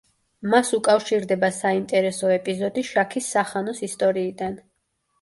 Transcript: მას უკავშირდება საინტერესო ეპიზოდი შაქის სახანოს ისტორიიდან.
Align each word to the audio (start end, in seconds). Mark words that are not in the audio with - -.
მას 0.53 0.71
უკავშირდება 0.77 1.51
საინტერესო 1.59 2.33
ეპიზოდი 2.39 2.87
შაქის 2.91 3.31
სახანოს 3.39 3.87
ისტორიიდან. 3.93 4.63